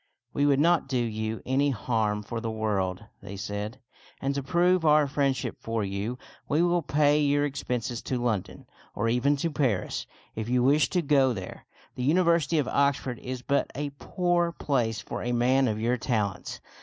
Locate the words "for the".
2.23-2.49